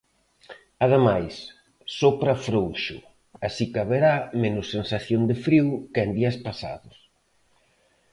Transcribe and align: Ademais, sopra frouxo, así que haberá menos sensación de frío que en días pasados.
Ademais, 0.85 1.33
sopra 1.99 2.41
frouxo, 2.45 2.97
así 3.47 3.65
que 3.71 3.79
haberá 3.83 4.13
menos 4.43 4.67
sensación 4.75 5.21
de 5.29 5.35
frío 5.45 5.69
que 5.93 6.01
en 6.05 6.11
días 6.17 6.37
pasados. 6.47 6.95